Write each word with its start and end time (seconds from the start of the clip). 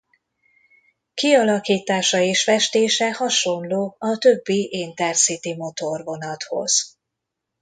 Kialakítása 1.13 2.19
és 2.19 2.43
festése 2.43 3.13
hasonló 3.13 3.95
a 3.99 4.17
többi 4.17 4.67
intercity 4.71 5.55
motorvonathoz. 5.57 6.97